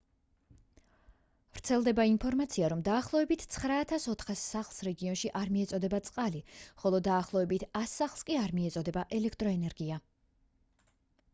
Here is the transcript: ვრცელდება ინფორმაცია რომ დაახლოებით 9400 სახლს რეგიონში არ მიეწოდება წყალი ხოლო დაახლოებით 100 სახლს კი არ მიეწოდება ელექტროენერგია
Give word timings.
ვრცელდება 1.55 2.05
ინფორმაცია 2.11 2.69
რომ 2.73 2.79
დაახლოებით 2.87 3.43
9400 3.57 4.35
სახლს 4.43 4.79
რეგიონში 4.87 5.31
არ 5.41 5.51
მიეწოდება 5.57 5.99
წყალი 6.07 6.41
ხოლო 6.85 7.01
დაახლოებით 7.09 7.67
100 7.81 7.83
სახლს 7.93 8.25
კი 8.31 8.39
არ 8.45 8.55
მიეწოდება 8.61 9.05
ელექტროენერგია 9.19 10.01